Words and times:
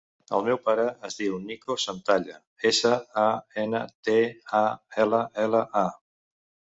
El 0.35 0.43
meu 0.45 0.57
pare 0.67 0.83
es 1.09 1.17
diu 1.17 1.33
Nico 1.41 1.75
Santalla: 1.83 2.37
essa, 2.69 2.93
a, 3.23 3.25
ena, 3.65 3.83
te, 4.09 4.15
a, 4.61 4.63
ela, 5.05 5.21
ela, 5.45 5.61
a. 5.83 5.85